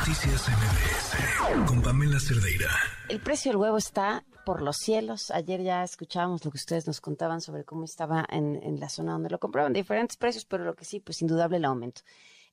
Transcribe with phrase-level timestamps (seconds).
[0.00, 2.70] Noticias MBS con Pamela Cerdeira.
[3.10, 5.30] El precio del huevo está por los cielos.
[5.30, 9.12] Ayer ya escuchábamos lo que ustedes nos contaban sobre cómo estaba en, en la zona
[9.12, 12.00] donde lo compraban, diferentes precios, pero lo que sí, pues indudable el aumento.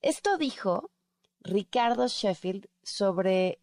[0.01, 0.91] Esto dijo
[1.39, 3.61] Ricardo Sheffield sobre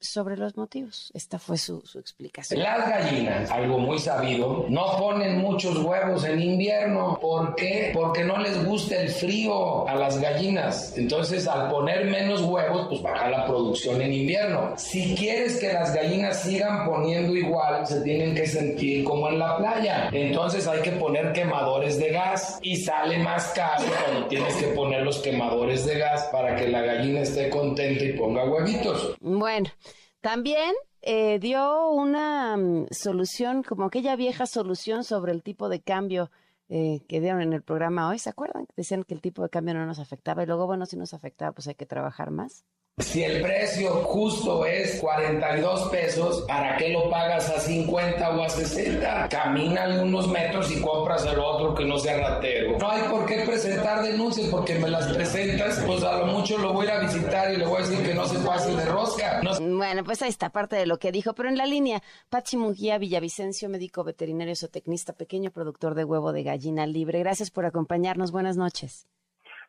[0.00, 1.10] sobre los motivos.
[1.14, 2.62] Esta fue su, su, explicación.
[2.62, 7.18] Las gallinas, algo muy sabido, no ponen muchos huevos en invierno.
[7.20, 7.90] ¿Por qué?
[7.92, 10.96] Porque no les gusta el frío a las gallinas.
[10.96, 14.72] Entonces, al poner menos huevos, pues baja la producción en invierno.
[14.76, 19.58] Si quieres que las gallinas sigan poniendo igual, se tienen que sentir como en la
[19.58, 20.08] playa.
[20.12, 25.02] Entonces hay que poner quemadores de gas y sale más caro cuando tienes que poner
[25.02, 29.16] los quemadores de gas para que la gallina esté contenta y ponga huevitos.
[29.20, 29.70] Bueno.
[30.20, 36.30] También eh, dio una um, solución, como aquella vieja solución sobre el tipo de cambio
[36.68, 38.18] eh, que dieron en el programa hoy.
[38.18, 38.66] ¿Se acuerdan?
[38.76, 41.52] Decían que el tipo de cambio no nos afectaba y luego, bueno, si nos afectaba,
[41.52, 42.64] pues hay que trabajar más.
[43.00, 48.48] Si el precio justo es 42 pesos, ¿para qué lo pagas a 50 o a
[48.48, 49.28] 60?
[49.28, 52.78] Camina unos metros y compras el otro que no sea ratero.
[52.78, 56.74] No hay por qué presentar denuncias porque me las presentas, pues a lo mucho lo
[56.74, 59.40] voy a visitar y le voy a decir que no se pase de rosca.
[59.58, 62.98] Bueno, pues ahí está parte de lo que dijo, pero en la línea, Pachi Mujía
[62.98, 67.20] Villavicencio, médico veterinario zootecnista, pequeño productor de huevo de gallina libre.
[67.20, 68.30] Gracias por acompañarnos.
[68.30, 69.06] Buenas noches.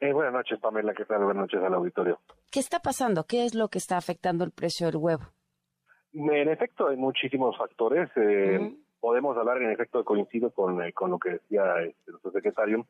[0.02, 0.96] Eh, buenas noches, Pamela.
[0.96, 1.24] ¿Qué tal?
[1.24, 2.20] Buenas noches al auditorio.
[2.52, 3.26] ¿Qué está pasando?
[3.28, 5.24] ¿Qué es lo que está afectando el precio del huevo?
[6.12, 8.10] En efecto, hay muchísimos factores.
[8.16, 12.86] Eh, Podemos hablar, en efecto, coincido con, eh, con lo que decía este, nuestro secretario.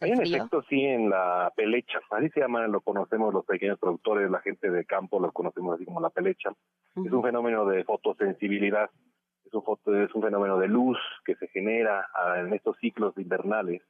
[0.00, 2.00] Hay un efecto, sí, en la pelecha.
[2.10, 5.84] Así se llama, lo conocemos los pequeños productores, la gente de campo, lo conocemos así
[5.84, 6.50] como la pelecha.
[6.96, 8.90] Es un fenómeno de fotosensibilidad.
[9.44, 13.16] Es un, foto, es un fenómeno de luz que se genera ah, en estos ciclos
[13.16, 13.82] invernales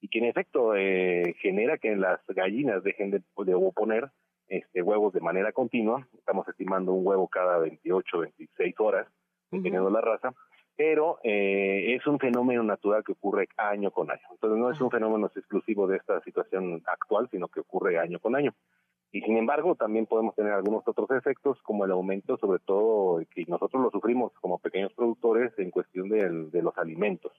[0.00, 4.10] y que en efecto eh, genera que las gallinas dejen de, de poner
[4.48, 6.06] este, huevos de manera continua.
[6.16, 9.06] Estamos estimando un huevo cada 28, 26 horas,
[9.50, 10.32] dependiendo de la raza,
[10.76, 14.22] pero eh, es un fenómeno natural que ocurre año con año.
[14.30, 18.36] Entonces no es un fenómeno exclusivo de esta situación actual, sino que ocurre año con
[18.36, 18.54] año.
[19.10, 23.44] Y sin embargo, también podemos tener algunos otros efectos, como el aumento, sobre todo, que
[23.48, 27.32] nosotros lo sufrimos como pequeños productores en cuestión de, de los alimentos.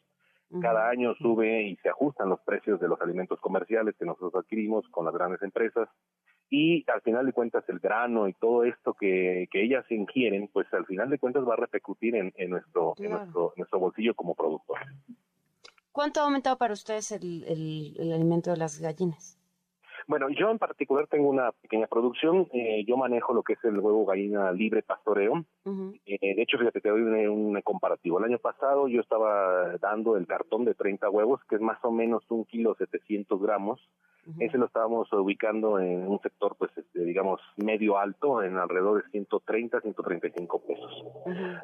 [0.61, 4.87] Cada año sube y se ajustan los precios de los alimentos comerciales que nosotros adquirimos
[4.89, 5.87] con las grandes empresas
[6.49, 10.65] y al final de cuentas el grano y todo esto que, que ellas ingieren, pues
[10.73, 14.33] al final de cuentas va a repercutir en, en nuestro, en nuestro, nuestro bolsillo como
[14.33, 14.79] productor.
[15.91, 19.38] ¿Cuánto ha aumentado para ustedes el, el, el alimento de las gallinas?
[20.09, 22.47] Bueno, yo en particular tengo una pequeña producción.
[22.51, 25.45] Eh, yo manejo lo que es el huevo gallina libre pastoreo.
[26.07, 28.17] eh, de hecho, fíjate, te doy un, un, comparativo.
[28.17, 31.91] El año pasado yo estaba dando el cartón de 30 huevos, que es más o
[31.91, 33.79] menos un kilo 700 gramos.
[34.37, 39.09] Ese lo estábamos ubicando en un sector, pues, este, digamos, medio alto, en alrededor de
[39.09, 41.03] 130, 135 pesos.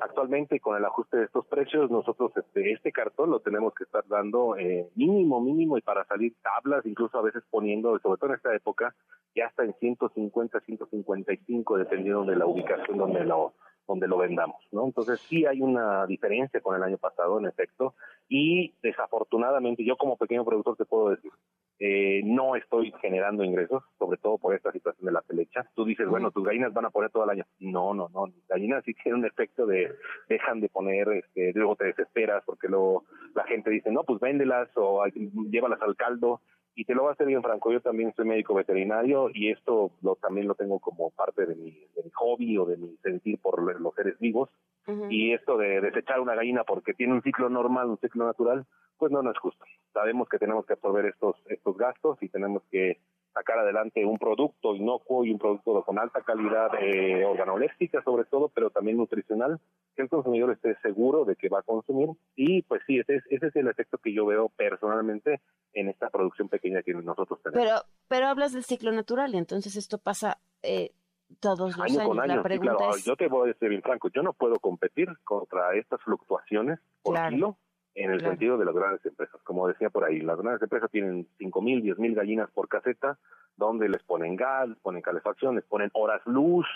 [0.02, 4.04] Actualmente, con el ajuste de estos precios, nosotros este, este cartón lo tenemos que estar
[4.08, 8.35] dando eh, mínimo, mínimo, y para salir tablas, incluso a veces poniendo, sobre todo en
[8.36, 8.96] esta época,
[9.36, 13.54] ya está en 150, 155, dependiendo de la ubicación donde lo
[13.88, 14.86] donde lo vendamos, ¿no?
[14.86, 17.94] Entonces sí hay una diferencia con el año pasado, en efecto,
[18.28, 21.32] y desafortunadamente yo como pequeño productor te puedo decir,
[21.78, 25.70] eh, no estoy generando ingresos, sobre todo por esta situación de la pelecha.
[25.76, 27.46] Tú dices, bueno, tus gallinas van a poner todo el año.
[27.60, 28.28] No, no, no.
[28.28, 29.94] Las gallinas sí tienen un efecto de
[30.30, 33.04] dejan de poner, este, luego te desesperas porque luego
[33.36, 35.06] la gente dice, no, pues véndelas o
[35.52, 36.42] llévalas al caldo.
[36.76, 39.92] Y te lo voy a hacer bien franco, yo también soy médico veterinario y esto
[40.02, 43.40] lo, también lo tengo como parte de mi, de mi hobby o de mi sentir
[43.40, 44.50] por los seres vivos.
[44.86, 45.08] Uh -huh.
[45.10, 48.66] Y esto de desechar una gallina porque tiene un ciclo normal, un ciclo natural,
[48.98, 49.64] pues no, no es justo.
[49.94, 53.00] Sabemos que tenemos que absorber estos, estos gastos y tenemos que
[53.36, 58.50] sacar adelante un producto inocuo y un producto con alta calidad eh, organoléptica sobre todo,
[58.50, 59.60] pero también nutricional,
[59.96, 62.10] que el consumidor esté seguro de que va a consumir.
[62.36, 65.42] Y pues sí, ese es, ese es el efecto que yo veo personalmente
[65.76, 67.64] en esta producción pequeña que nosotros tenemos.
[67.64, 70.40] Pero, pero hablas del ciclo natural y entonces esto pasa...
[70.64, 70.92] Eh
[71.40, 72.08] todos los año años.
[72.08, 72.36] Con año.
[72.36, 73.04] La pregunta sí, claro, es...
[73.04, 77.16] Yo te voy a decir bien franco, yo no puedo competir contra estas fluctuaciones por
[77.16, 77.30] Claro.
[77.36, 77.58] kilo
[77.96, 78.34] en el Claro.
[78.34, 79.42] sentido de las grandes empresas.
[79.42, 83.18] Como decía por ahí, las grandes empresas tienen cinco mil, diez mil gallinas por caseta,
[83.58, 86.68] donde les ponen gas, les ponen calefacción, les ponen horas luz.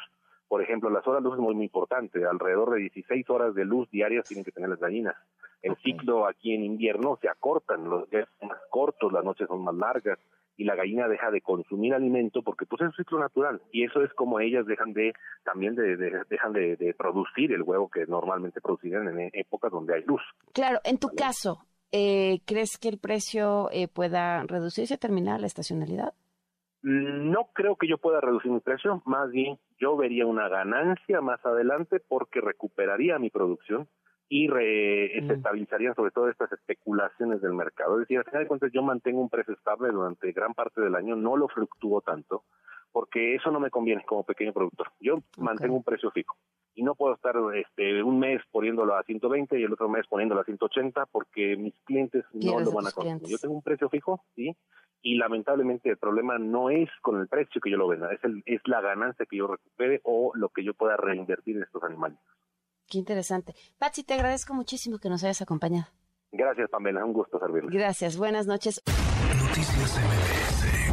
[0.50, 2.26] Por ejemplo, las horas luz es muy, muy importante.
[2.26, 5.16] Alrededor de 16 horas de luz diarias tienen que tener las gallinas.
[5.62, 9.64] El ciclo aquí en invierno se acortan, los días son más cortos, las noches son
[9.64, 10.18] más largas
[10.58, 14.04] y la gallina deja de consumir alimento porque pues es un ciclo natural y eso
[14.04, 15.14] es como ellas dejan de
[15.46, 19.96] también de, de- dejan de, de producir el huevo que normalmente producirían en épocas donde
[19.96, 20.22] hay luz.
[20.54, 21.60] Claro, en tu caso,
[21.94, 26.14] eh, ¿crees que el precio eh, pueda reducirse, terminar la estacionalidad?
[26.82, 31.22] Mm, no creo que yo pueda reducir mi precio, más bien yo vería una ganancia
[31.22, 33.88] más adelante porque recuperaría mi producción
[34.30, 37.96] y re, estabilizarían sobre todo estas especulaciones del mercado.
[37.96, 40.96] Es decir, al final de cuentas yo mantengo un precio estable durante gran parte del
[40.96, 42.44] año, no lo fluctúo tanto,
[42.92, 44.92] porque eso no me conviene como pequeño productor.
[45.00, 46.38] Yo mantengo un precio fijo
[46.76, 50.42] y no puedo estar este, un mes poniéndolo a 120 y el otro mes poniéndolo
[50.42, 53.28] a 180 porque mis clientes no lo van a consumir.
[53.28, 54.56] Yo tengo un precio fijo, sí,
[55.02, 58.44] y lamentablemente el problema no es con el precio que yo lo venda, es, el,
[58.46, 62.20] es la ganancia que yo recupere o lo que yo pueda reinvertir en estos animales.
[62.88, 63.54] Qué interesante.
[63.78, 65.88] Patsy, te agradezco muchísimo que nos hayas acompañado.
[66.32, 67.06] Gracias, Pamela.
[67.06, 67.70] Un gusto servirle.
[67.72, 68.18] Gracias.
[68.18, 68.82] Buenas noches.
[68.88, 70.89] Noticias MBS